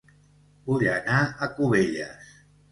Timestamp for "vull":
0.69-0.87